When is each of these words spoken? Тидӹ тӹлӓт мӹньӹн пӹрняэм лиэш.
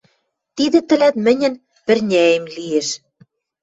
Тидӹ 0.55 0.79
тӹлӓт 0.87 1.15
мӹньӹн 1.25 1.53
пӹрняэм 1.85 2.43
лиэш. 2.55 2.87